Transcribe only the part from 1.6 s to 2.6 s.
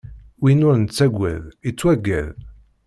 ittwaggad.